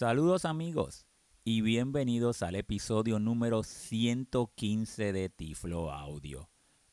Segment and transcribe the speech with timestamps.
[0.00, 1.06] Saludos amigos
[1.44, 6.48] y bienvenidos al episodio número 115 de Tiflo Audio,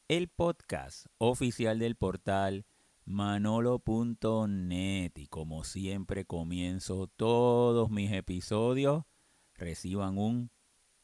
[0.09, 2.65] el podcast oficial del portal
[3.05, 9.05] manolo.net y como siempre comienzo todos mis episodios,
[9.53, 10.51] reciban un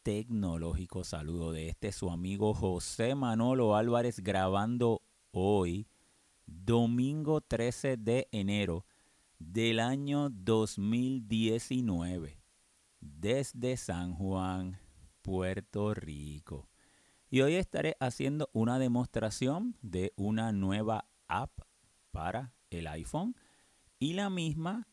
[0.02, 5.88] tecnológico saludo de este su amigo José Manolo Álvarez grabando hoy,
[6.48, 8.86] domingo 13 de enero
[9.52, 12.40] del año 2019
[13.00, 14.80] desde San Juan,
[15.22, 16.70] Puerto Rico.
[17.30, 21.52] Y hoy estaré haciendo una demostración de una nueva app
[22.12, 23.36] para el iPhone.
[24.00, 24.88] Y la misma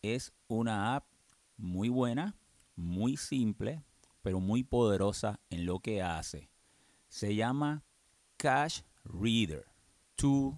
[0.00, 1.06] es una app
[1.56, 2.36] muy buena,
[2.74, 3.84] muy simple,
[4.22, 6.50] pero muy poderosa en lo que hace.
[7.08, 7.84] Se llama
[8.36, 9.66] Cash Reader
[10.16, 10.54] 2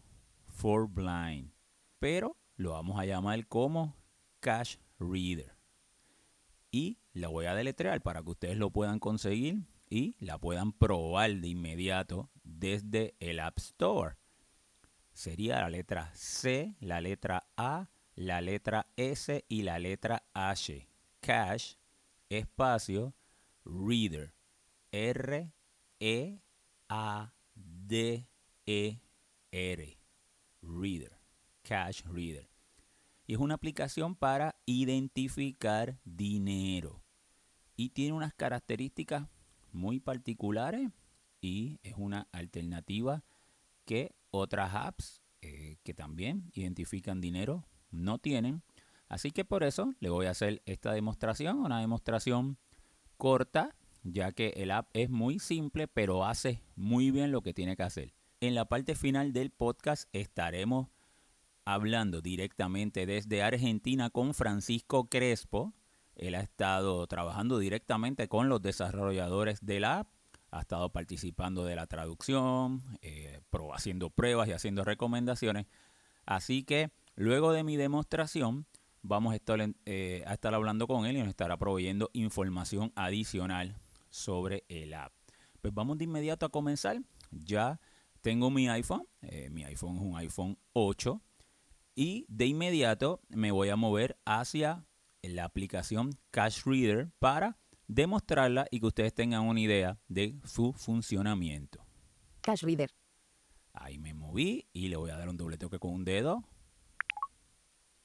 [0.46, 1.52] for Blind.
[1.98, 3.96] Pero lo vamos a llamar como
[4.40, 5.56] Cash Reader.
[6.70, 11.30] Y la voy a deletrear para que ustedes lo puedan conseguir y la puedan probar
[11.36, 14.16] de inmediato desde el App Store.
[15.12, 20.88] Sería la letra C, la letra A, la letra S y la letra H.
[21.20, 21.74] Cash,
[22.28, 23.14] espacio,
[23.64, 24.34] Reader.
[24.90, 25.52] R,
[25.98, 26.40] E,
[26.88, 28.28] A, D,
[28.66, 29.00] E,
[29.50, 29.98] R.
[30.62, 31.23] Reader.
[31.64, 32.48] Cash Reader.
[33.26, 37.02] Y es una aplicación para identificar dinero.
[37.76, 39.26] Y tiene unas características
[39.72, 40.90] muy particulares
[41.40, 43.24] y es una alternativa
[43.84, 48.62] que otras apps eh, que también identifican dinero no tienen.
[49.08, 52.58] Así que por eso le voy a hacer esta demostración, una demostración
[53.16, 57.76] corta, ya que el app es muy simple, pero hace muy bien lo que tiene
[57.76, 58.14] que hacer.
[58.40, 60.88] En la parte final del podcast estaremos
[61.64, 65.74] hablando directamente desde Argentina con Francisco Crespo.
[66.14, 70.08] Él ha estado trabajando directamente con los desarrolladores de la app,
[70.50, 73.40] ha estado participando de la traducción, eh,
[73.72, 75.66] haciendo pruebas y haciendo recomendaciones.
[76.26, 78.66] Así que luego de mi demostración
[79.02, 83.76] vamos a estar, eh, a estar hablando con él y nos estará proveyendo información adicional
[84.10, 85.12] sobre el app.
[85.60, 87.00] Pues vamos de inmediato a comenzar.
[87.32, 87.80] Ya
[88.20, 91.20] tengo mi iPhone, eh, mi iPhone es un iPhone 8
[91.94, 94.86] y de inmediato me voy a mover hacia
[95.22, 101.84] la aplicación Cash Reader para demostrarla y que ustedes tengan una idea de su funcionamiento.
[102.40, 102.90] Cash Reader.
[103.72, 106.44] Ahí me moví y le voy a dar un doble toque con un dedo.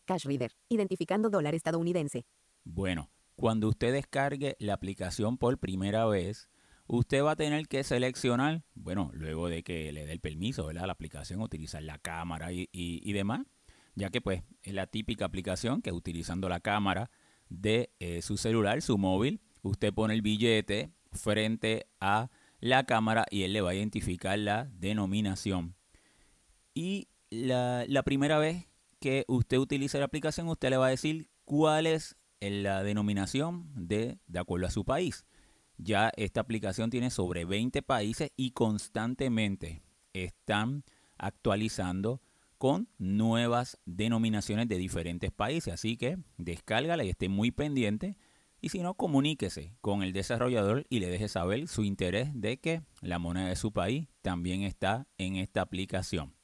[0.06, 0.52] Cash Reader.
[0.70, 2.26] Identificando dólar estadounidense.
[2.64, 6.50] Bueno, cuando usted descargue la aplicación por primera vez,
[6.88, 10.88] usted va a tener que seleccionar, bueno, luego de que le dé el permiso, ¿verdad?
[10.88, 13.42] La aplicación, utilizar la cámara y, y demás
[13.96, 17.10] ya que pues es la típica aplicación que utilizando la cámara
[17.50, 22.30] de eh, su celular, su móvil, usted pone el billete frente a
[22.60, 25.76] la cámara y él le va a identificar la denominación.
[26.74, 28.68] Y la, primera vez
[29.00, 34.20] que usted utilice la aplicación, usted le va a decir cuál es la denominación de,
[34.28, 35.26] de acuerdo a su país.
[35.78, 39.82] Ya esta aplicación tiene sobre 20 países y constantemente
[40.14, 40.84] están
[41.18, 42.22] actualizando
[42.60, 45.74] con nuevas denominaciones de diferentes países.
[45.74, 48.18] Así que descárgala y esté muy pendiente.
[48.62, 52.84] Y si no, comuníquese con el desarrollador y le deje saber su interés de que
[53.02, 56.36] la moneda de su país también está en esta aplicación.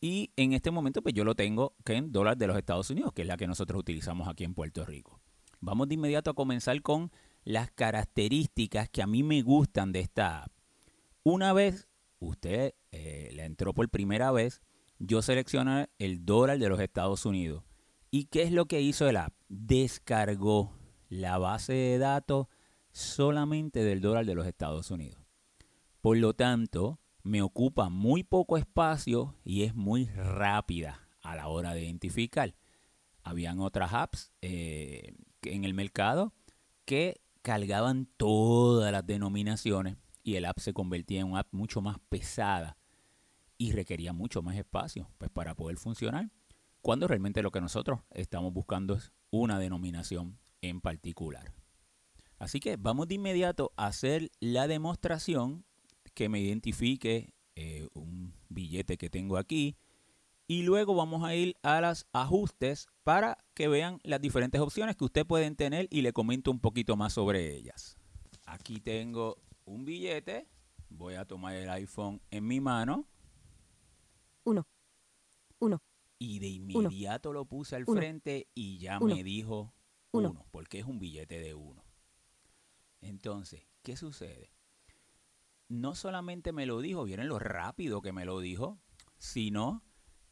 [0.00, 3.22] Y en este momento, pues yo lo tengo en dólar de los Estados Unidos, que
[3.22, 5.20] es la que nosotros utilizamos aquí en Puerto Rico.
[5.60, 7.10] Vamos de inmediato a comenzar con
[7.44, 10.52] las características que a mí me gustan de esta app.
[11.22, 11.86] Una vez
[12.18, 14.60] usted eh, la entró por primera vez,
[14.98, 17.64] yo seleccioné el dólar de los Estados Unidos.
[18.10, 19.34] ¿Y qué es lo que hizo el app?
[19.48, 20.72] Descargó
[21.08, 22.46] la base de datos
[22.92, 25.20] solamente del dólar de los Estados Unidos.
[26.00, 31.74] Por lo tanto, me ocupa muy poco espacio y es muy rápida a la hora
[31.74, 32.54] de identificar.
[33.22, 36.34] Habían otras apps eh, en el mercado
[36.84, 41.98] que cargaban todas las denominaciones y el app se convertía en una app mucho más
[42.08, 42.76] pesada
[43.64, 46.30] y requería mucho más espacio pues, para poder funcionar,
[46.82, 51.54] cuando realmente lo que nosotros estamos buscando es una denominación en particular.
[52.38, 55.64] Así que vamos de inmediato a hacer la demostración
[56.12, 59.78] que me identifique eh, un billete que tengo aquí
[60.46, 65.04] y luego vamos a ir a los ajustes para que vean las diferentes opciones que
[65.04, 67.96] ustedes pueden tener y le comento un poquito más sobre ellas.
[68.44, 70.48] Aquí tengo un billete,
[70.90, 73.08] voy a tomar el iPhone en mi mano
[74.44, 74.66] uno,
[75.58, 75.82] uno.
[76.18, 79.74] Y de inmediato lo puse al frente y ya me dijo
[80.12, 80.30] Uno.
[80.30, 81.84] uno, porque es un billete de uno.
[83.00, 84.50] Entonces, ¿qué sucede?
[85.68, 88.78] No solamente me lo dijo, vieron lo rápido que me lo dijo,
[89.18, 89.82] sino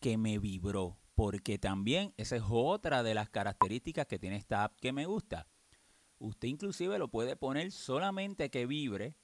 [0.00, 4.78] que me vibró, porque también esa es otra de las características que tiene esta app
[4.80, 5.48] que me gusta.
[6.18, 9.16] Usted inclusive lo puede poner solamente que vibre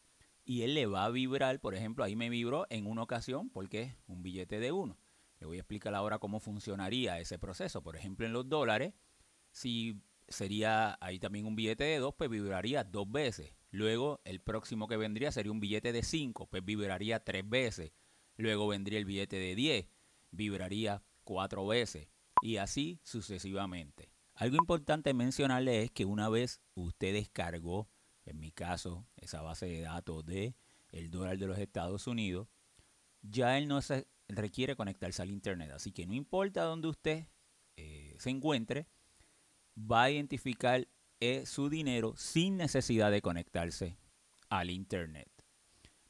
[0.49, 3.83] y él le va a vibrar, por ejemplo, ahí me vibró en una ocasión porque
[3.83, 4.99] es un billete de uno.
[5.41, 7.83] Le voy a explicar ahora cómo funcionaría ese proceso.
[7.83, 8.95] Por ejemplo, en los dólares,
[9.51, 13.55] si sería ahí también un billete de dos, pues vibraría dos veces.
[13.71, 17.93] Luego, el próximo que vendría sería un billete de cinco, pues vibraría tres veces.
[18.39, 19.87] Luego vendría el billete de 10,
[20.31, 22.09] vibraría cuatro veces.
[22.41, 24.15] Y así sucesivamente.
[24.33, 27.91] Algo importante mencionarle es que una vez usted descargó,
[28.29, 30.55] en mi caso, esa base de datos de
[30.91, 32.49] el dólar de los Estados Unidos,
[33.23, 35.71] ya él no se requiere conectarse al internet.
[35.73, 37.27] Así que no importa dónde usted
[37.77, 38.87] eh, se encuentre,
[39.77, 40.87] va a identificar
[41.21, 43.99] eh, su dinero sin necesidad de conectarse
[44.49, 45.29] al internet.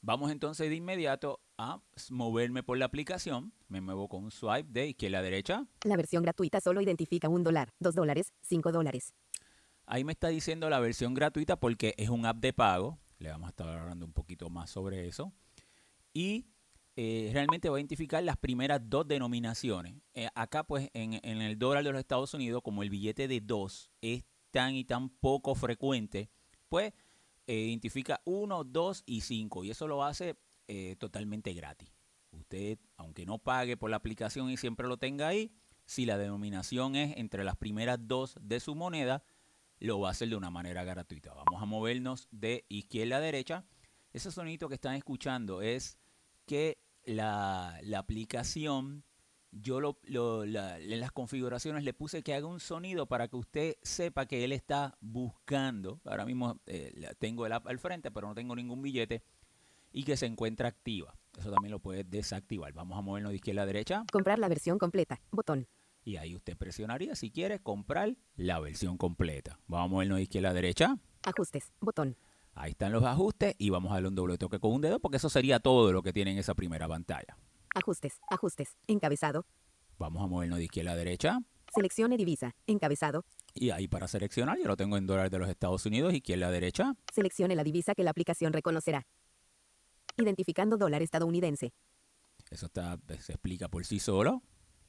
[0.01, 3.53] Vamos entonces de inmediato a moverme por la aplicación.
[3.69, 5.67] Me muevo con un swipe de izquierda a derecha.
[5.85, 9.13] La versión gratuita solo identifica un dólar, dos dólares, cinco dólares.
[9.91, 12.99] Ahí me está diciendo la versión gratuita porque es un app de pago.
[13.19, 15.33] Le vamos a estar hablando un poquito más sobre eso.
[16.13, 16.47] Y
[16.95, 19.95] eh, realmente va a identificar las primeras dos denominaciones.
[20.13, 23.91] Eh, acá, pues, en, el dólar de los Estados Unidos, como el billete de dos
[24.03, 26.29] es tan y tan poco frecuente,
[26.69, 26.93] pues
[27.47, 30.37] eh, identifica 1, 2 y 5 y eso lo hace
[30.99, 31.89] totalmente gratis.
[32.31, 35.51] Usted, aunque no pague por la aplicación y siempre lo tenga ahí,
[35.87, 39.23] si la denominación es entre las primeras dos de su moneda,
[39.81, 41.35] lo va a hacer de una manera gratuita.
[41.35, 43.65] Vamos a movernos de izquierda a derecha.
[44.13, 45.99] Ese sonido que están escuchando es
[46.47, 49.05] que la, aplicación
[49.51, 49.99] yo lo,
[50.45, 54.53] en las configuraciones le puse que haga un sonido para que usted sepa que él
[54.53, 56.01] está buscando.
[56.05, 59.23] Ahora mismo eh, tengo el app al frente, pero no tengo ningún billete.
[59.91, 61.15] Y que se encuentra activa.
[61.39, 62.73] Eso también lo puede desactivar.
[62.75, 64.05] Vamos a movernos de izquierda a derecha.
[64.13, 65.21] Comprar la versión completa.
[65.31, 65.67] Botón.
[66.05, 69.59] Y ahí usted presionaría si quiere comprar la versión completa.
[69.67, 70.99] Vamos a movernos de izquierda a derecha.
[71.25, 71.73] Ajustes.
[71.81, 72.17] Botón.
[72.55, 75.19] Ahí están los ajustes y vamos a darle un doble toque con un dedo porque
[75.19, 77.37] eso sería todo lo que tiene en esa primera pantalla.
[77.75, 79.47] Ajustes, ajustes, encabezado.
[79.99, 81.39] Vamos a movernos de izquierda a derecha.
[81.75, 83.25] Seleccione divisa, encabezado.
[83.55, 86.51] Y ahí para seleccionar, yo lo tengo en dólares de los Estados Unidos, izquierda a
[86.51, 86.95] derecha.
[87.13, 89.07] Seleccione la divisa que la aplicación reconocerá.
[90.17, 91.73] Identificando dólar estadounidense.
[92.51, 94.43] Eso está, se explica por sí solo.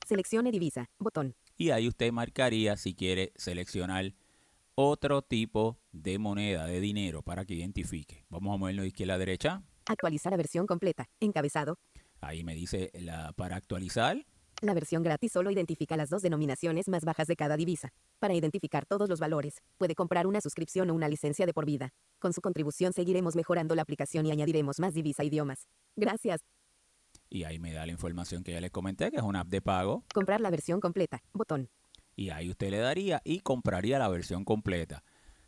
[0.08, 1.36] Seleccione divisa, botón.
[1.58, 4.14] Y ahí usted marcaría si quiere seleccionar
[4.76, 8.26] otro tipo de moneda, de dinero, para que identifique.
[8.30, 9.64] Vamos a movernos de izquierda a derecha.
[9.86, 11.78] Actualizar a versión completa, encabezado.
[12.22, 14.26] Ahí me dice la, para actualizar.
[14.62, 17.94] La versión gratis solo identifica las dos denominaciones más bajas de cada divisa.
[18.20, 21.92] Para identificar todos los valores, puede comprar una suscripción o una licencia de por vida.
[22.20, 25.68] Con su contribución seguiremos mejorando la aplicación y añadiremos más divisa idiomas.
[25.96, 26.42] Gracias.
[27.30, 29.62] Y ahí me da la información que ya les comenté, que es una app de
[29.62, 30.04] pago.
[30.14, 31.22] Comprar la versión completa.
[31.34, 31.70] Botón.
[32.16, 35.04] Y ahí usted le daría y compraría la versión completa.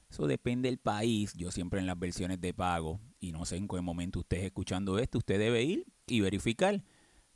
[0.10, 1.33] Eso depende del país.
[1.33, 4.44] Yo siempre en las versiones de pago, y no sé en qué momento usted es
[4.45, 6.83] escuchando esto, usted debe ir y verificar.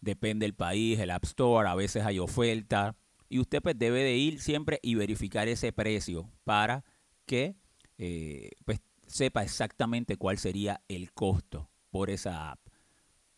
[0.02, 2.96] Depende del país, el App Store, a veces hay oferta.
[3.30, 6.84] Y usted pues debe de ir siempre y verificar ese precio para
[7.26, 7.56] que
[7.98, 12.60] eh, pues sepa exactamente cuál sería el costo por esa app.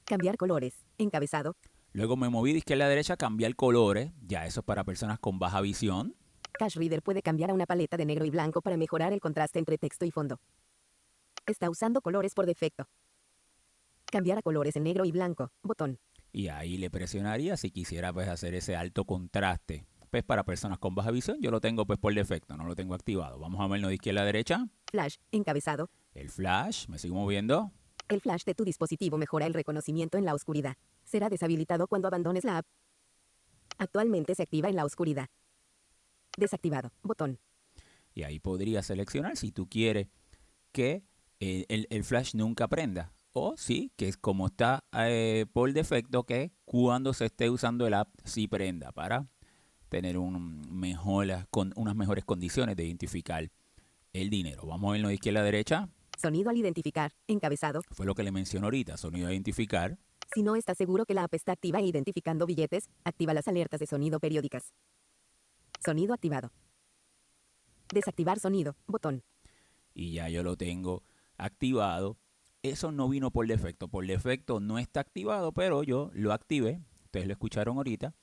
[0.03, 0.86] Cambiar colores.
[0.97, 1.55] Encabezado.
[1.93, 4.11] Luego me moví de izquierda a derecha a cambiar colores.
[4.21, 6.15] Ya eso es para personas con baja visión.
[6.53, 9.59] Cash Reader puede cambiar a una paleta de negro y blanco para mejorar el contraste
[9.59, 10.39] entre texto y fondo.
[11.45, 12.87] Está usando colores por defecto.
[14.05, 15.51] Cambiar a colores en negro y blanco.
[15.63, 15.99] Botón.
[16.31, 19.87] Y ahí le presionaría si quisiera pues hacer ese alto contraste.
[20.09, 22.95] Pues para personas con baja visión yo lo tengo pues por defecto, no lo tengo
[22.95, 23.39] activado.
[23.39, 24.67] Vamos a verlo de izquierda a derecha.
[24.89, 25.17] Flash.
[25.31, 25.89] Encabezado.
[26.13, 27.71] El flash, me sigo moviendo.
[28.09, 30.77] El flash de tu dispositivo mejora el reconocimiento en la oscuridad.
[31.03, 32.65] Será deshabilitado cuando abandones la app.
[33.77, 35.27] Actualmente se activa en la oscuridad.
[36.37, 36.91] Desactivado.
[37.03, 37.39] Botón.
[38.13, 40.07] Y ahí podría seleccionar si tú quieres
[40.71, 41.03] que
[41.39, 43.13] el, el, flash nunca prenda.
[43.33, 47.93] O sí, que es como está eh, por defecto que cuando se esté usando el
[47.93, 49.27] app sí prenda para
[49.89, 50.41] tener unas
[51.95, 53.49] mejores condiciones de identificar
[54.13, 54.65] el dinero.
[54.65, 55.89] Vamos a verlo de izquierda a derecha.
[56.17, 57.13] Sonido al identificar.
[57.27, 57.81] Encabezado.
[57.91, 59.99] Fue lo que le mencioné ahorita, sonido a identificar.
[60.33, 63.79] Si no está seguro que la app está activa e identificando billetes, activa las alertas
[63.79, 64.73] de sonido periódicas.
[65.85, 66.51] Sonido activado.
[67.93, 68.75] Desactivar sonido.
[68.87, 69.23] Botón.
[69.93, 71.03] Y ya yo lo tengo
[71.37, 72.17] activado.
[72.63, 73.87] Eso no vino por defecto.
[73.87, 76.81] Por defecto no está activado, pero yo lo activé.
[77.05, 78.15] Ustedes lo escucharon ahorita.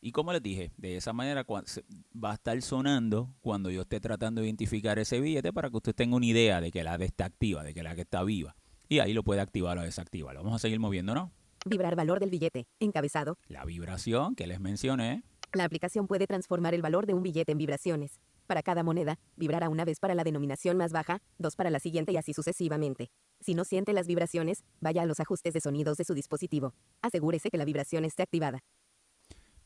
[0.00, 4.40] Y como les dije, de esa manera va a estar sonando cuando yo esté tratando
[4.40, 7.24] de identificar ese billete para que usted tenga una idea de que la de está
[7.24, 8.56] activa, de que la que está viva.
[8.88, 10.36] Y ahí lo puede activar o desactivar.
[10.36, 11.32] Vamos a seguir moviendo, ¿no?
[11.66, 12.66] Vibrar valor del billete.
[12.78, 13.36] Encabezado.
[13.48, 15.24] La vibración que les mencioné.
[15.52, 18.20] La aplicación puede transformar el valor de un billete en vibraciones.
[18.46, 22.12] Para cada moneda, vibrará una vez para la denominación más baja, dos para la siguiente
[22.12, 23.10] y así sucesivamente.
[23.40, 26.74] Si no siente las vibraciones, vaya a los ajustes de sonidos de su dispositivo.
[27.02, 28.60] Asegúrese que la vibración esté activada.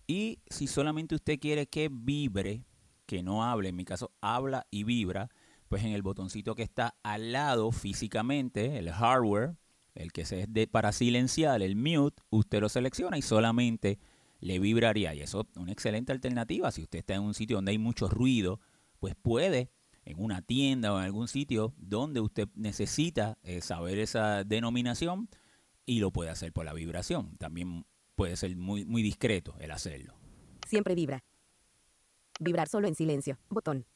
[0.06, 2.64] Y si solamente usted quiere que vibre,
[3.06, 5.30] que no hable, en mi caso habla y vibra,
[5.68, 9.56] pues en el botoncito que está al lado físicamente, el hardware,
[9.94, 13.98] el que es de, para silenciar, el mute, usted lo selecciona y solamente
[14.40, 15.14] le vibraría.
[15.14, 16.70] Y eso es una excelente alternativa.
[16.70, 18.60] Si usted está en un sitio donde hay mucho ruido,
[18.98, 19.70] pues puede
[20.04, 25.28] en una tienda o en algún sitio donde usted necesita eh, saber esa denominación
[25.86, 27.36] y lo puede hacer por la vibración.
[27.38, 30.14] También puede ser muy, muy discreto el hacerlo.
[30.66, 31.24] Siempre vibra.
[32.40, 33.38] Vibrar solo en silencio.
[33.48, 33.86] Botón.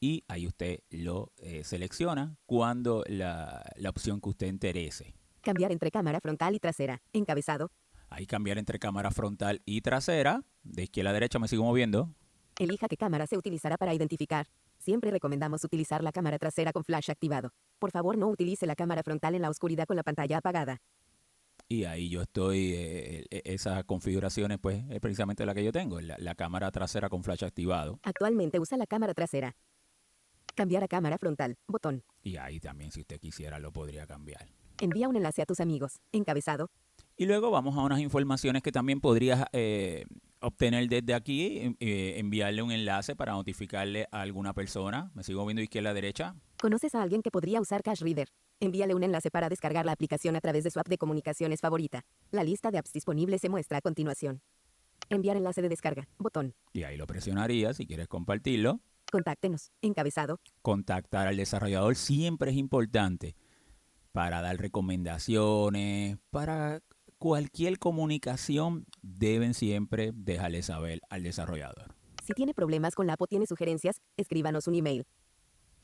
[0.00, 5.14] Y ahí usted lo eh, selecciona cuando la, la opción que usted interese.
[5.42, 7.02] Cambiar entre cámara frontal y trasera.
[7.12, 7.70] Encabezado.
[8.08, 10.42] Ahí cambiar entre cámara frontal y trasera.
[10.62, 12.14] De izquierda a derecha me sigo moviendo.
[12.58, 14.46] Elija qué cámara se utilizará para identificar.
[14.78, 17.52] Siempre recomendamos utilizar la cámara trasera con flash activado.
[17.78, 20.80] Por favor no utilice la cámara frontal en la oscuridad con la pantalla apagada
[21.70, 26.00] y ahí yo estoy, eh, eh, esas configuraciones pues es precisamente la que yo tengo,
[26.00, 28.00] la, cámara trasera con flash activado.
[28.02, 29.54] Actualmente usa la cámara trasera.
[30.56, 32.02] Cambiar a cámara frontal, botón.
[32.24, 34.48] Y ahí también si usted quisiera lo podría cambiar.
[34.80, 36.72] Envía un enlace a tus amigos, encabezado.
[37.16, 40.06] Y luego vamos a unas informaciones que también podrías eh,
[40.40, 45.12] obtener desde aquí, enviarle un enlace para notificarle a alguna persona.
[45.14, 46.34] Me sigo viendo izquierda a derecha.
[46.60, 48.28] ¿Conoces a alguien que podría usar Cash Reader?
[48.62, 52.04] Envíale un enlace para descargar la aplicación a través de su app de comunicaciones favorita.
[52.30, 54.42] La lista de apps disponibles se muestra a continuación.
[55.08, 56.06] Enviar enlace de descarga.
[56.18, 56.54] Botón.
[56.74, 58.80] Y ahí lo presionaría si quieres compartirlo.
[59.10, 59.72] Contáctenos.
[59.80, 60.40] Encabezado.
[60.60, 63.34] Contactar al desarrollador siempre es importante
[64.12, 66.82] para dar recomendaciones, para
[67.18, 71.94] cualquier comunicación deben siempre dejarle saber al desarrollador.
[72.22, 75.06] Si tiene problemas con la app o tiene sugerencias, escríbanos un email.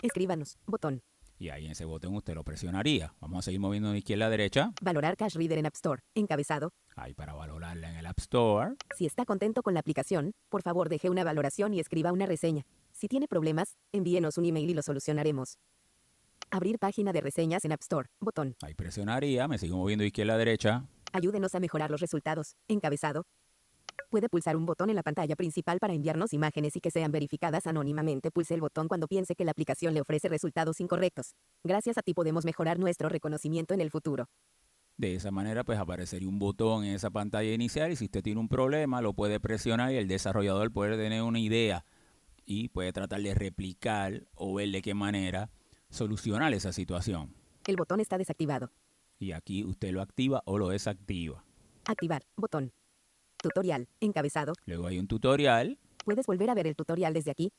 [0.03, 0.59] Escríbanos.
[0.67, 1.03] Botón
[1.39, 3.15] y ahí en ese botón usted lo presionaría.
[3.21, 4.73] Vamos a seguir moviendo de izquierda a derecha.
[4.81, 6.03] Valorar Cash Reader en App Store.
[6.15, 6.73] Encabezado.
[6.95, 8.75] Ahí para valorarla en el App Store.
[8.97, 12.65] Si está contento con la aplicación, por favor deje una valoración y escriba una reseña.
[12.93, 15.59] Si tiene problemas, envíenos un email y lo solucionaremos.
[16.51, 18.09] Abrir página de reseñas en App Store.
[18.21, 18.57] Botón.
[18.63, 19.49] Ahí presionaría.
[19.49, 20.85] Me sigo moviendo de izquierda a derecha.
[21.13, 22.57] Ayúdenos a mejorar los resultados.
[22.69, 23.27] Encabezado.
[24.11, 27.67] Puede pulsar un botón en la pantalla principal para enviarnos imágenes y que sean verificadas
[27.67, 28.31] anónimamente.
[28.31, 31.35] Pulse el botón cuando piense que la aplicación le ofrece resultados incorrectos.
[31.65, 34.27] Gracias a ti podemos mejorar nuestro reconocimiento en el futuro.
[34.97, 38.41] De esa manera, pues aparecería un botón en esa pantalla inicial y si usted tiene
[38.41, 41.85] un problema, lo puede presionar y el desarrollador puede tener una idea
[42.47, 45.51] y puede tratar de replicar o ver de qué manera
[45.91, 47.35] solucionar esa situación.
[47.67, 48.71] El botón está desactivado.
[49.19, 51.45] Y aquí usted lo activa o lo desactiva.
[51.85, 52.73] Activar, botón.
[53.43, 53.89] Tutorial.
[54.01, 54.55] Encabezado.
[54.65, 55.79] Luego hay un tutorial.
[56.05, 57.53] Puedes volver a ver el tutorial desde aquí.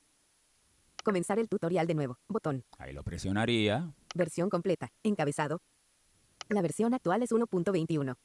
[1.04, 2.18] Comenzar el tutorial de nuevo.
[2.28, 2.64] Botón.
[2.78, 3.94] Ahí lo presionaría.
[4.16, 4.92] Versión completa.
[5.04, 5.62] Encabezado.
[6.50, 8.16] La versión actual es 1.21.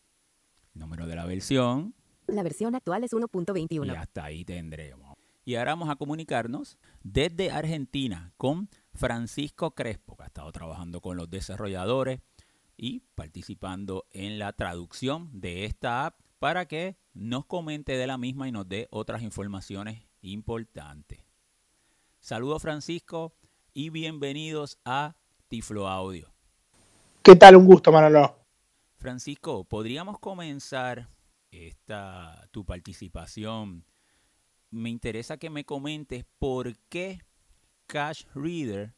[0.75, 1.95] Número de la versión.
[2.27, 3.87] La versión actual es 1.21.
[3.87, 5.17] Y hasta ahí tendremos.
[5.45, 11.17] Y ahora vamos a comunicarnos desde Argentina con Francisco Crespo, que ha estado trabajando con
[11.17, 12.21] los desarrolladores
[12.77, 18.49] y participando en la traducción de esta app para que nos comente de la misma
[18.49, 21.21] y nos dé otras informaciones importantes.
[22.19, 23.33] Saludos Francisco
[23.73, 25.15] y bienvenidos a
[25.47, 26.35] Tiflo Audio.
[27.23, 27.55] ¿Qué tal?
[27.55, 28.35] Un gusto, Manolo.
[28.97, 31.07] Francisco, ¿podríamos comenzar
[31.53, 33.85] esta tu participación?
[34.73, 37.21] Me interesa que me comentes por qué
[37.87, 38.97] Cash Reader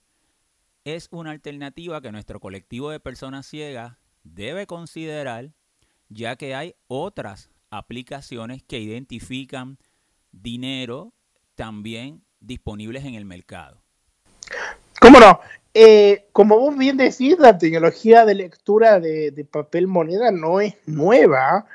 [0.85, 5.53] es una alternativa que nuestro colectivo de personas ciegas debe considerar,
[6.14, 9.78] ya que hay otras aplicaciones que identifican
[10.30, 11.12] dinero
[11.54, 13.83] también disponibles en el mercado.
[15.00, 15.40] ¿Cómo no?
[15.75, 21.66] Eh, como vos bien decís, la tecnología de lectura de, papel moneda no es nueva.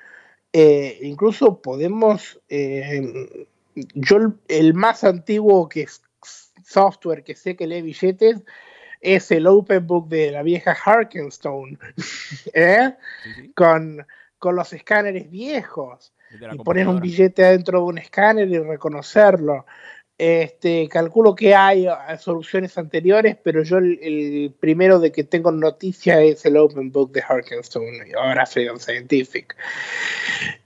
[0.53, 6.01] Eh, incluso podemos, eh, yo el más antiguo que es
[6.63, 8.41] software que sé que lee billetes
[9.01, 11.77] es el Open Book de la vieja Harkenstone,
[13.55, 14.05] Con,
[14.39, 16.13] con los escáneres viejos
[16.51, 19.65] y poner un billete adentro de un escáner y reconocerlo.
[20.17, 26.21] Este, calculo que hay ah, soluciones anteriores, pero yo el, primero de que tengo noticia
[26.21, 29.55] es el Open Book de Harkenstone, ahora Freedom Scientific.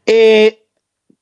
[0.07, 0.63] Eh,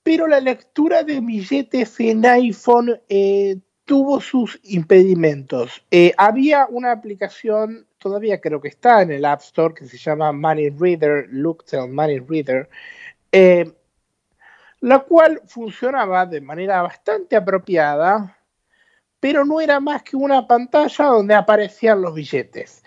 [0.04, 5.84] pero la lectura de billetes en iPhone eh, tuvo sus impedimentos.
[5.92, 10.32] Eh, había una aplicación, todavía creo que está en el App Store, que se llama
[10.32, 12.68] Money Reader, Looktel Money Reader,
[13.32, 13.72] eh,
[14.80, 18.38] la cual funcionaba de manera bastante apropiada,
[19.20, 22.84] pero no era más que una pantalla donde aparecían los billetes.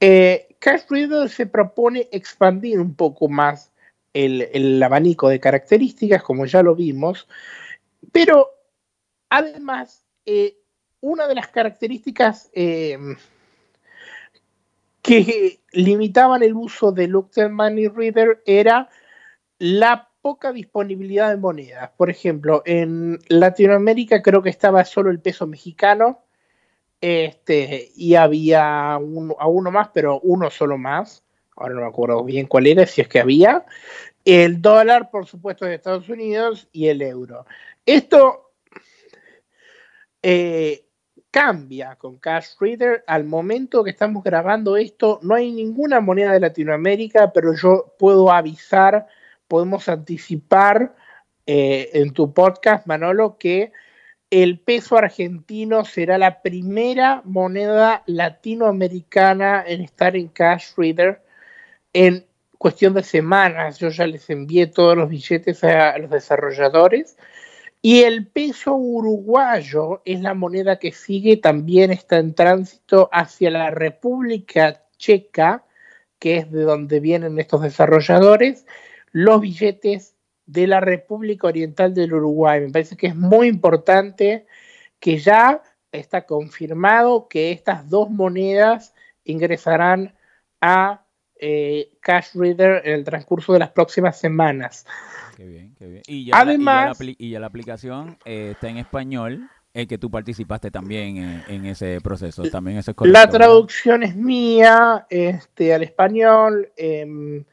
[0.00, 3.70] Cash Reader se propone expandir un poco más
[4.12, 7.28] el, abanico de características, como ya lo vimos,
[8.10, 8.48] pero
[9.28, 10.58] además, eh,
[11.00, 12.50] una de las características
[15.02, 18.88] que limitaban el uso de Looked Money Reader era
[19.58, 21.90] la poca disponibilidad de monedas.
[21.96, 26.24] Por ejemplo, en Latinoamérica creo que estaba solo el peso mexicano
[27.00, 31.24] este, y había uno, a uno más, pero uno solo más
[31.60, 33.64] ahora no me acuerdo bien cuál era, si es que había,
[34.24, 37.46] el dólar, por supuesto, de Estados Unidos y el euro.
[37.84, 38.52] Esto
[40.22, 40.86] eh,
[41.30, 43.04] cambia con Cash Reader.
[43.06, 48.30] Al momento que estamos grabando esto, no hay ninguna moneda de Latinoamérica, pero yo puedo
[48.30, 49.06] avisar,
[49.48, 50.94] podemos anticipar
[51.46, 53.72] eh, en tu podcast, Manolo, que
[54.30, 61.22] el peso argentino será la primera moneda latinoamericana en estar en Cash Reader
[61.92, 62.26] en
[62.60, 67.16] cuestión de semanas yo ya les envié todos los billetes a los desarrolladores.
[67.82, 73.70] Y el peso uruguayo es la moneda que sigue, también está en tránsito hacia la
[73.70, 75.64] República Checa,
[76.18, 78.66] que es de donde vienen estos desarrolladores,
[79.12, 82.60] los billetes de la República Oriental del Uruguay.
[82.60, 84.46] Me parece que es muy importante
[84.98, 88.94] que ya está confirmado que estas dos monedas
[89.24, 90.14] ingresarán
[90.60, 91.06] a
[91.40, 94.86] eh, Cash Reader en el transcurso de las próximas semanas.
[95.36, 96.02] Qué bien, qué bien.
[96.06, 100.10] Y ya Además, la, y ya la, aplicación eh, está en español, el que tú
[100.10, 102.42] participaste también en, ese proceso.
[102.50, 106.70] También ese la traducción es mía este, al español.
[106.76, 107.44] Em,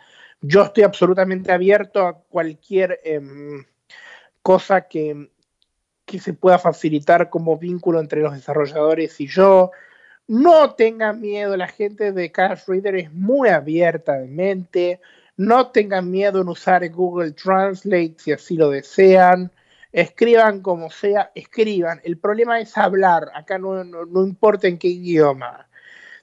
[0.41, 3.63] yo estoy absolutamente abierto a cualquier em,
[4.41, 5.29] cosa que,
[6.05, 9.71] que se pueda facilitar como vínculo entre los desarrolladores y yo.
[10.27, 14.99] No tengan miedo, la gente de Cash Reader es muy abierta de mente.
[15.37, 19.51] No tengan miedo en usar Google Translate si así lo desean.
[19.91, 22.01] Escriban como sea, escriban.
[22.03, 23.31] El problema es hablar.
[23.33, 25.67] Acá no, no importa en qué idioma.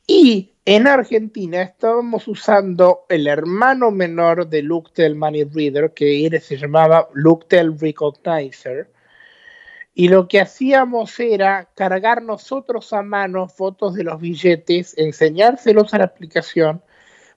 [0.07, 7.09] Y en Argentina estábamos usando el hermano menor de Looktel Money Reader, que se llamaba
[7.13, 8.91] Looktel Recognizer.
[9.95, 15.99] Y lo que hacíamos era cargar nosotros a mano fotos de los billetes, enseñárselos a
[15.99, 16.83] la aplicación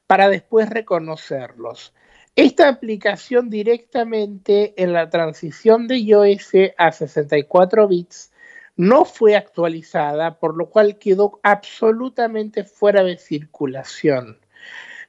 [0.07, 1.95] para después reconocerlos.
[2.37, 8.31] Esta aplicación directamente en la transición de iOS a 64 bits
[8.79, 14.39] no fue actualizada, por lo cual quedó absolutamente fuera de circulación.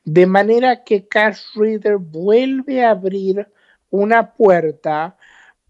[0.03, 3.47] De manera que Cash Reader vuelve a abrir
[3.91, 5.17] una puerta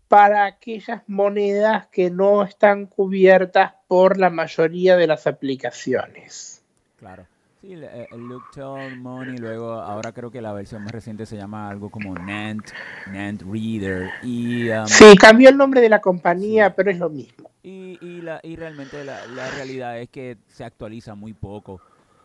[0.07, 6.63] para aquellas monedas que no están cubiertas por la mayoría de las aplicaciones.
[6.99, 7.25] Claro.
[7.61, 11.69] Sí, el Look Tell Money, luego ahora creo que la versión más reciente se llama
[11.69, 12.69] algo como Nant,
[13.11, 14.09] Nant Reader.
[14.23, 17.51] Y, um, sí, cambió el nombre de la compañía, pero es lo mismo.
[17.61, 21.81] Y, y, la, y realmente la, la, realidad es que se actualiza muy poco.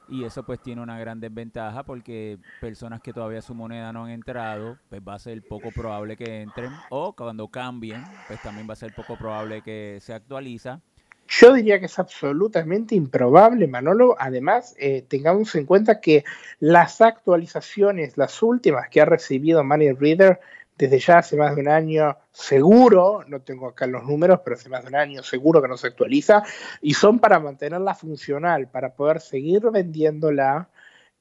[0.08, 4.10] Y eso pues tiene una gran desventaja porque personas que todavía su moneda no han
[4.10, 6.70] entrado, pues va a ser poco probable que entren.
[6.90, 10.80] O cuando cambien, pues también va a ser poco probable que se actualiza.
[11.26, 14.14] Yo diría que es absolutamente improbable, Manolo.
[14.18, 16.24] Además, eh, tengamos en cuenta que
[16.60, 20.40] las actualizaciones, las últimas que ha recibido Money Reader
[20.76, 24.68] desde ya hace más de un año, seguro, no tengo acá los números, pero hace
[24.68, 26.42] más de un año seguro que no se actualiza,
[26.80, 30.68] y son para mantenerla funcional, para poder seguir vendiéndola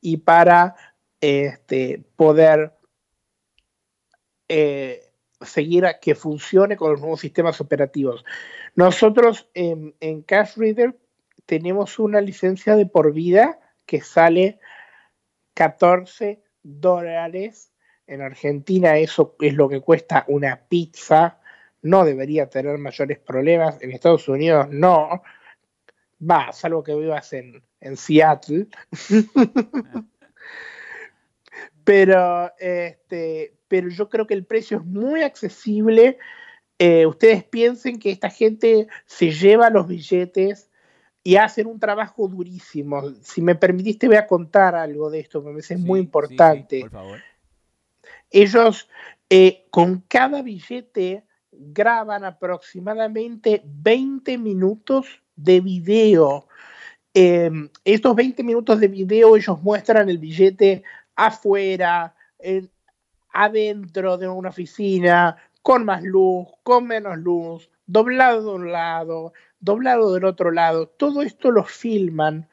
[0.01, 0.75] y para
[1.21, 2.73] este, poder
[4.49, 8.25] eh, seguir a que funcione con los nuevos sistemas operativos.
[8.75, 10.97] Nosotros en, en Cash Reader
[11.45, 14.59] tenemos una licencia de por vida que sale
[15.53, 17.71] 14 dólares.
[18.07, 21.39] En Argentina eso es lo que cuesta una pizza.
[21.81, 23.81] No debería tener mayores problemas.
[23.81, 25.21] En Estados Unidos no.
[26.19, 28.67] Va, salvo que vivas en, en Seattle.
[31.83, 36.17] pero, este, pero yo creo que el precio es muy accesible
[36.85, 40.69] eh, ustedes piensen que esta gente se lleva los billetes
[41.23, 43.01] y hacen un trabajo durísimo.
[43.21, 46.81] Si me permitiste, voy a contar algo de esto, me parece muy importante.
[46.81, 47.19] por favor.
[48.29, 48.89] Ellos
[49.29, 56.49] eh, con cada billete graban aproximadamente 20 minutos de video.
[57.13, 60.83] Em, estos 20 minutos de video ellos muestran el billete
[61.15, 62.13] afuera,
[63.31, 70.13] adentro de una oficina, con más luz, con menos luz, doblado de un lado, doblado
[70.13, 70.87] del otro lado.
[70.87, 72.47] Todo esto lo filman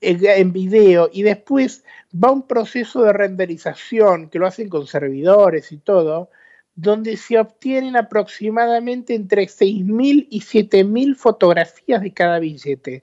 [0.00, 5.78] en video y después va un proceso de renderización que lo hacen con servidores y
[5.78, 6.30] todo,
[6.74, 13.02] donde se obtienen aproximadamente entre 6.000 y 7.000 fotografías de cada billete.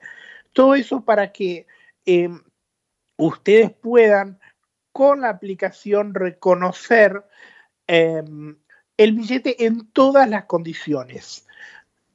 [0.54, 1.66] Todo eso para que
[2.06, 2.30] eh,
[3.18, 4.40] ustedes puedan
[4.92, 7.26] con la aplicación reconocer
[7.88, 8.58] em,
[8.98, 11.48] el billete en todas las condiciones,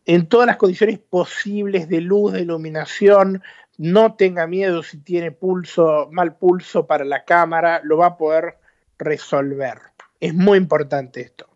[0.04, 3.42] en todas las condiciones posibles de luz, de iluminación.
[3.76, 8.58] No tenga miedo si tiene pulso, mal pulso para la cámara, lo va a poder
[8.98, 9.78] resolver.
[10.20, 11.48] Es muy importante esto.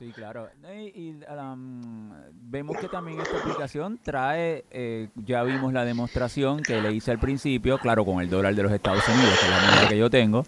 [0.00, 0.48] Sí, claro.
[0.94, 1.14] Y,
[2.32, 7.18] vemos que también esta aplicación trae, eh, ya vimos la demostración que le hice al
[7.18, 9.38] principio, claro, con el dólar de los Estados Unidos,
[9.82, 10.44] que que yo tengo,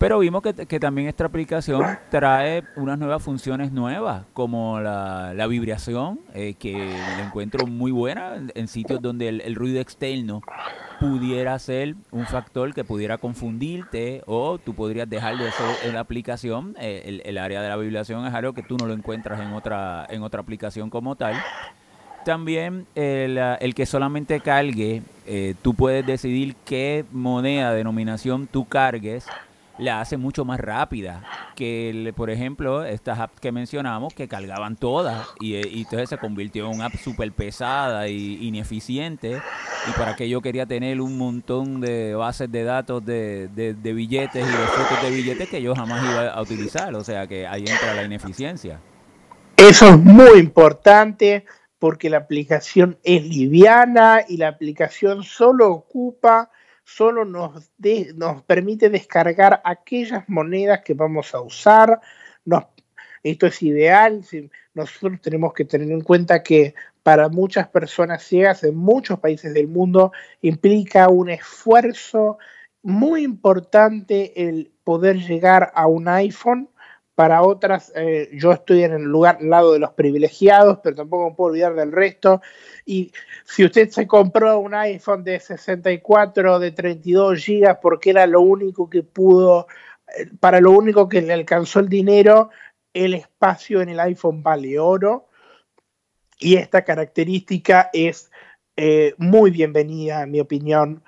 [0.00, 6.54] pero vimos que, también esta aplicación trae unas nuevas funciones nuevas, como la, vibración, eh,
[6.58, 10.40] que la encuentro muy buena en, sitios donde el, ruido externo
[11.00, 16.00] pudiera ser un factor que pudiera confundirte o tú podrías dejar de hacer en la
[16.00, 16.74] aplicación.
[16.80, 20.06] Eh, el, área de la vibración es algo que tú no lo encuentras en otra,
[20.08, 21.34] en otra aplicación como tal.
[22.24, 29.26] También el, el que solamente cargue, eh, tú puedes decidir qué moneda, denominación tú cargues
[29.80, 31.22] la hace mucho más rápida
[31.56, 36.66] que, por ejemplo, estas apps que mencionamos que cargaban todas y, eh, entonces se convirtió
[36.66, 39.40] en una app súper pesada y ineficiente
[39.88, 44.46] y para que yo quería tener un montón de bases de datos de, de, billetes
[44.46, 47.64] y de fotos de billetes que yo jamás iba a utilizar, o sea que ahí
[47.66, 48.78] entra la ineficiencia.
[49.56, 51.44] Eso es muy importante
[51.78, 56.50] porque la aplicación es liviana y la aplicación solo ocupa
[56.94, 57.70] solo nos,
[58.14, 62.00] nos permite descargar aquellas monedas que vamos a usar.
[63.22, 64.24] esto es ideal.
[64.74, 69.68] Nosotros tenemos que tener en cuenta que para muchas personas ciegas en muchos países del
[69.68, 72.38] mundo implica un esfuerzo
[72.82, 76.68] muy importante el poder llegar a un iPhone
[77.20, 81.36] para otras, eh, yo estoy en el lugar, lado de los privilegiados, pero tampoco me
[81.36, 82.40] puedo olvidar del resto.
[82.86, 83.12] Y
[83.44, 88.88] si usted se compró un iPhone de 64, de 32 gigas, porque era lo único
[88.88, 89.66] que pudo,
[90.16, 92.48] eh, para lo único que le alcanzó el dinero,
[92.94, 95.28] el espacio en el iPhone vale oro.
[96.38, 98.30] Y esta característica es
[98.76, 101.04] eh, muy bienvenida, en mi opinión,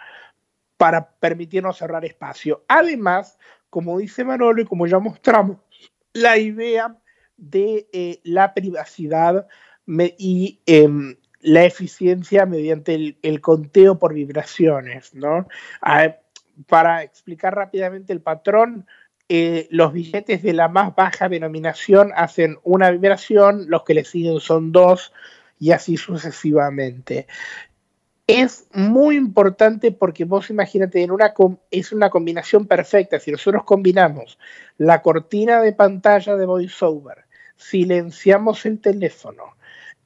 [0.76, 2.64] para permitirnos cerrar espacio.
[2.68, 3.38] Además,
[3.70, 5.56] como dice Manolo y como ya mostramos,
[6.12, 6.96] la idea
[7.36, 9.46] de eh, la privacidad
[9.86, 15.48] y em, la eficiencia mediante el, conteo por vibraciones, ¿no?
[15.80, 16.16] Ah,
[16.68, 18.86] para explicar rápidamente el patrón,
[19.28, 24.40] eh, los billetes de la más baja denominación hacen una vibración, los que le siguen
[24.40, 25.12] son dos
[25.58, 27.26] y así sucesivamente.
[28.26, 31.34] Es muy importante porque vos imagínate, en una,
[31.70, 33.18] es una combinación perfecta.
[33.18, 34.38] Si nosotros combinamos
[34.78, 37.24] la cortina de pantalla de VoiceOver,
[37.56, 39.56] silenciamos el teléfono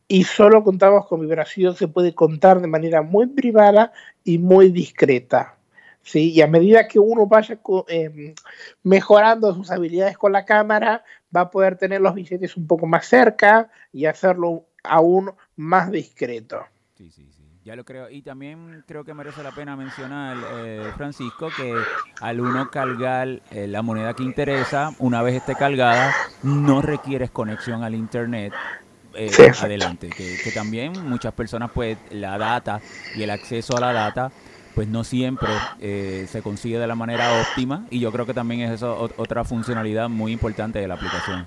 [0.08, 3.92] y solo contamos con vibración, se puede contar de manera muy privada
[4.24, 5.56] y muy discreta.
[6.02, 6.32] ¿sí?
[6.32, 8.34] Y a medida que uno vaya em,
[8.82, 13.06] mejorando sus habilidades con la cámara, va a poder tener los billetes un poco más
[13.06, 16.64] cerca y hacerlo aún más discreto.
[16.96, 17.45] Sí, sí, sí.
[17.66, 18.08] Ya lo creo.
[18.08, 21.74] Y también creo que merece la pena mencionar, eh, Francisco, que
[22.20, 27.82] al uno cargar eh, la moneda que interesa, una vez esté cargada, no requieres conexión
[27.82, 28.52] al Internet.
[29.14, 32.80] Eh, adelante, que, que, también muchas personas pues la data
[33.16, 34.30] y el acceso a la data
[34.74, 35.48] pues no siempre
[35.80, 40.10] se consigue de la manera óptima y yo creo que también es eso otra funcionalidad
[40.10, 41.46] muy importante de la aplicación.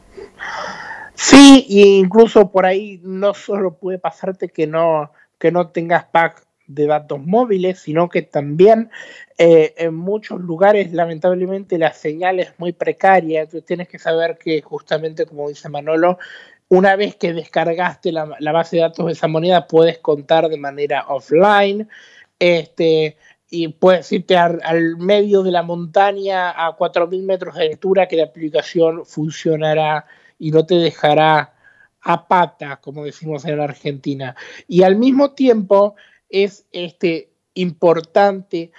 [1.13, 6.45] Sí, e incluso por ahí no solo puede pasarte que no que no tengas pack
[6.67, 8.91] de datos móviles, sino que también
[9.39, 14.61] eh, en muchos lugares lamentablemente la señal es muy precaria, tú tienes que saber que
[14.61, 16.19] justamente como dice Manolo,
[16.67, 21.05] una vez que descargaste la, base de datos de esa moneda puedes contar de manera
[21.07, 21.89] offline,
[22.37, 23.17] este,
[23.49, 28.17] y puedes irte al, al medio de la montaña a 4.000 metros de altura que
[28.17, 30.05] la aplicación funcionará
[30.37, 31.53] y no te dejará
[32.01, 34.35] a pata, como decimos en Argentina.
[34.67, 35.95] Y al mismo tiempo
[36.29, 38.71] es este, importante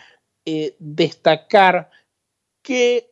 [0.45, 1.91] eh, destacar
[2.63, 3.11] que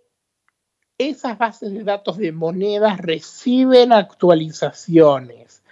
[0.96, 5.62] esas bases de datos de monedas reciben actualizaciones,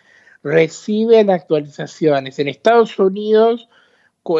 [0.43, 2.39] reciben actualizaciones.
[2.39, 3.69] En Estados Unidos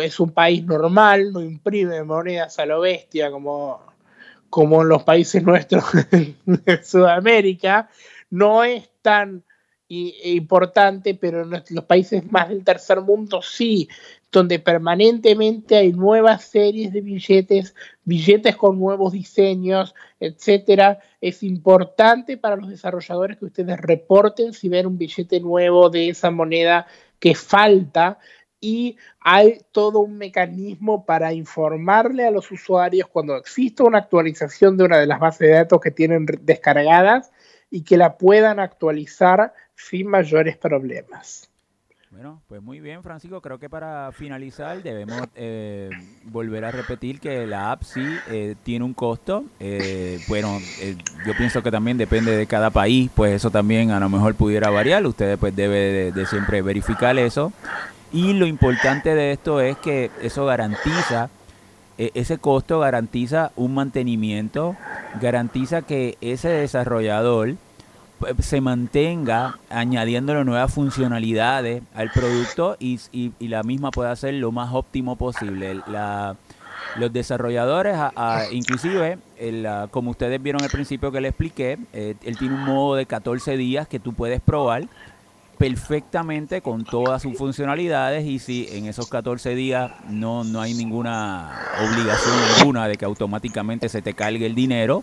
[0.01, 3.81] es un país normal, no imprime monedas a lo bestia como,
[4.51, 5.85] como en los países nuestros
[6.45, 7.89] de Sudamérica,
[8.31, 9.45] no es tan
[9.89, 13.89] e importante, pero en los países más del tercer mundo sí,
[14.33, 20.99] donde permanentemente hay nuevas series de billetes, billetes con nuevos diseños, etcétera.
[21.21, 26.31] Es importante para los desarrolladores que ustedes reporten si ven un billete nuevo de esa
[26.31, 26.87] moneda
[27.21, 28.19] que falta
[28.61, 34.85] y hay todo un mecanismo para informarle a los usuarios cuando exista una actualización de
[34.85, 37.31] una de las bases de datos que tienen descargadas
[37.77, 41.51] y que la puedan actualizar sin mayores problemas.
[42.11, 43.43] Bueno, pues muy bien, Francisco.
[43.43, 45.91] Creo que para finalizar debemos eh,
[46.25, 49.45] volver a repetir que la app sí eh, tiene un costo.
[49.61, 50.59] Eh, bueno,
[51.27, 54.71] yo pienso que también depende de cada país, pues eso también a lo mejor pudiera
[54.71, 55.05] variar.
[55.05, 57.53] Ustedes pues debe de siempre verificar eso.
[58.11, 61.29] Y lo importante de esto es que eso garantiza,
[61.99, 64.77] ese costo garantiza un mantenimiento,
[65.21, 67.57] garantiza que ese desarrollador
[68.41, 72.99] se mantenga añadiéndole nuevas funcionalidades al producto y,
[73.41, 75.81] la misma pueda ser lo más óptimo posible.
[76.97, 77.97] los desarrolladores,
[78.53, 79.19] inclusive,
[79.91, 83.57] como ustedes vieron al principio que le expliqué, eh, él tiene un modo de 14
[83.57, 84.89] días que tú puedes probar
[85.59, 91.51] perfectamente con todas sus funcionalidades y si en esos 14 días no, no hay ninguna
[91.81, 95.03] obligación alguna de que automáticamente se te cargue el dinero,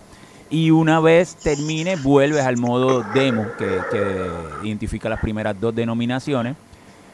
[0.49, 4.29] y una vez termine vuelves al modo demo que,
[4.63, 6.55] identifica las primeras dos denominaciones.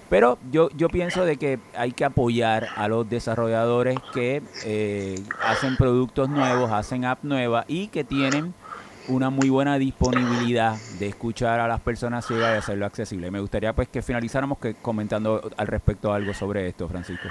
[0.10, 5.78] Pero yo, yo pienso de que hay que apoyar a los desarrolladores que eh, hacen
[5.78, 8.56] productos nuevos, hacen app nuevas y que tienen
[9.10, 13.32] una muy buena disponibilidad de escuchar a las personas ciegas y hacerlo accesible.
[13.32, 17.28] Me gustaría pues que finalizáramos que comentando al respecto algo sobre esto, Francisco.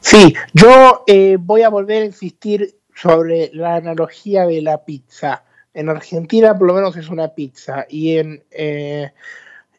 [0.00, 5.44] Sí, yo eh, voy a volver a insistir sobre la analogía de la pizza.
[5.74, 9.12] En Argentina por lo menos es una pizza y en, eh,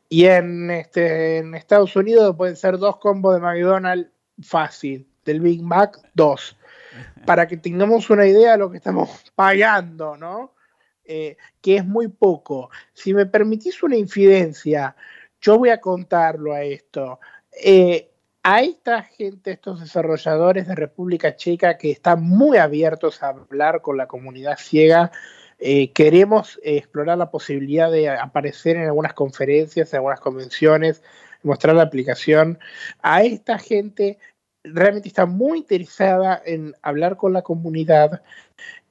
[0.08, 5.63] y en, este, en Estados Unidos pueden ser dos combos de McDonald's fácil, del Big
[5.63, 6.56] Mac dos,
[7.25, 10.53] para que tengamos una idea de lo que estamos pagando, ¿no?
[11.03, 12.69] Eh, que es muy poco.
[12.93, 14.95] Si me permitís una infidencia,
[15.41, 17.19] yo voy a contarlo a esto.
[17.51, 18.12] Eh,
[18.49, 23.97] a esta gente, estos desarrolladores de República Checa que están muy abiertos a hablar con
[23.97, 25.12] la comunidad ciega,
[25.60, 31.03] eh, queremos explorar la posibilidad de aparecer en algunas conferencias, en algunas convenciones,
[31.43, 32.57] mostrar la aplicación.
[33.01, 34.17] A esta gente
[34.63, 38.21] realmente está muy interesada en hablar con la comunidad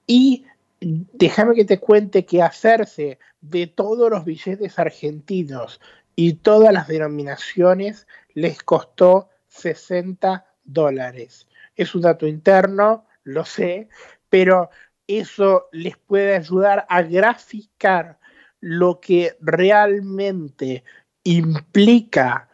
[0.07, 0.45] y
[0.81, 5.81] déjame que te cuente que hacerse de todos los billetes argentinos
[6.15, 11.49] y todas las denominaciones les costó 60 dólares.
[11.75, 13.89] Es un dato interno, lo sé,
[14.29, 14.71] pero
[15.07, 18.19] eso les puede ayudar a graficar
[18.61, 20.85] lo que realmente
[21.23, 22.49] implica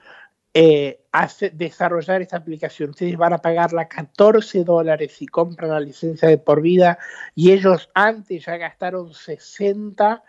[0.54, 1.02] eh,
[1.52, 2.90] desarrollar esta aplicación.
[2.90, 6.98] Ustedes van a pagarla 14 dólares si compran la licencia de por vida
[7.34, 10.22] y ellos antes ya gastaron 60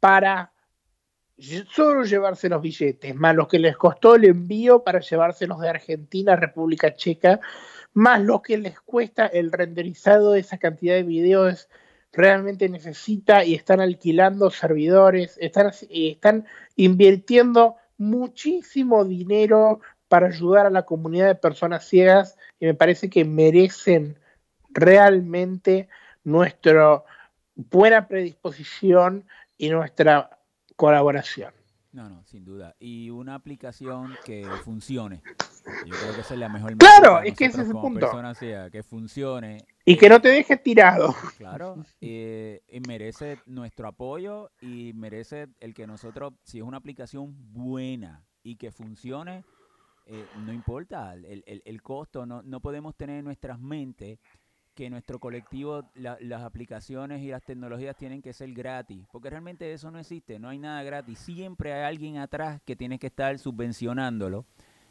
[0.00, 0.53] para
[1.36, 6.34] solo llevarse los billetes, más lo que les costó el envío para llevárselos de Argentina
[6.34, 7.40] a República Checa,
[7.92, 11.68] más lo que les cuesta el renderizado de esa cantidad de videos
[12.12, 20.84] realmente necesita y están alquilando servidores, están, están invirtiendo muchísimo dinero para ayudar a la
[20.84, 24.18] comunidad de personas ciegas y me parece que merecen
[24.70, 25.88] realmente
[26.22, 27.02] nuestra
[27.56, 30.38] buena predisposición y nuestra
[30.76, 31.52] colaboración.
[31.92, 32.74] No, no, sin duda.
[32.80, 35.22] Y una aplicación que funcione.
[35.86, 36.76] Yo creo que esa es la mejor.
[36.76, 38.10] Claro, es que ese es el punto.
[38.72, 39.64] que funcione.
[39.84, 41.14] Y que no te deje tirado.
[41.38, 47.36] Claro, eh, y merece nuestro apoyo y merece el que nosotros, si es una aplicación
[47.52, 49.44] buena y que funcione,
[50.06, 54.18] eh, no importa el, el, el costo, no, no podemos tener en nuestras mentes
[54.74, 59.90] que nuestro colectivo, las aplicaciones y las tecnologías tienen que ser gratis, porque realmente eso
[59.90, 64.44] no existe, no hay nada gratis, siempre hay alguien atrás que tiene que estar subvencionándolo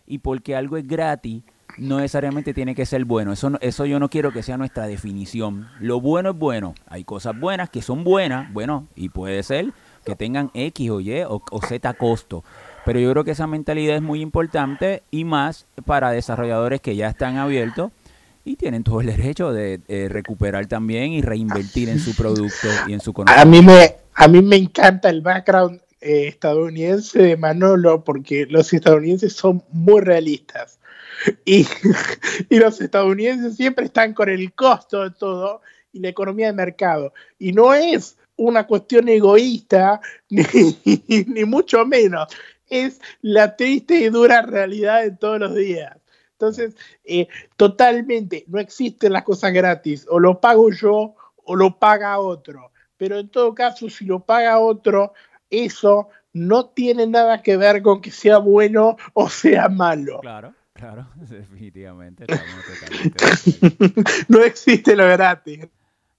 [0.06, 1.44] y porque algo es gratis,
[1.78, 5.68] no necesariamente tiene que ser bueno, eso, eso yo no quiero que sea nuestra definición,
[5.80, 9.74] lo bueno es bueno, hay cosas buenas que son buenas, bueno, y puede ser
[10.06, 12.44] que tengan X o Y o, o Z costo,
[12.86, 17.10] pero yo creo que esa mentalidad es muy importante y más para desarrolladores que ya
[17.10, 17.92] están abiertos
[18.46, 22.94] y tienen todo el derecho de eh, recuperar también y reinvertir en su producto y
[22.94, 23.42] en su conocimiento.
[23.42, 28.74] A mí me, a mí me encanta el background eh, estadounidense de Manolo porque los
[28.74, 30.80] estadounidenses son muy realistas.
[31.46, 31.66] Y,
[32.50, 35.62] y, los estadounidenses siempre están con el costo de todo
[35.94, 37.14] y la economía de mercado.
[37.40, 40.44] Y no es una cuestión egoísta, ni,
[41.06, 42.28] ni mucho menos.
[42.70, 45.96] Es la triste y dura realidad de todos los días.
[46.44, 46.76] Entonces,
[47.06, 52.72] eh, totalmente, no existen las cosas gratis, o lo pago yo o lo paga otro.
[52.98, 55.14] Pero en todo caso, si lo paga otro,
[55.50, 60.20] eso no tiene nada que ver con que sea bueno o sea malo.
[60.20, 62.26] Claro, claro, definitivamente.
[64.28, 65.68] no existe lo gratis.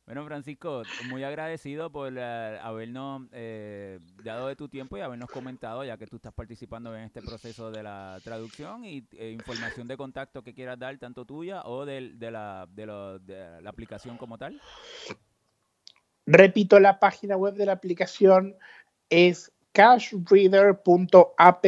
[0.06, 5.82] Bueno, Francisco, muy agradecido por eh, habernos eh, dado de tu tiempo y habernos comentado,
[5.82, 9.96] ya que tú estás participando en este proceso de la traducción y eh, información de
[9.96, 14.60] contacto que quieras dar, tanto tuya o de, la, de, la aplicación como tal.
[16.26, 18.56] Repito, la página web de la aplicación
[19.08, 21.64] es cashreader.app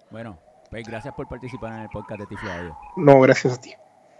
[0.10, 0.40] Bueno,
[0.70, 2.78] pues gracias por participar en el podcast de Tiflo Audio.
[2.96, 3.74] No, gracias a ti.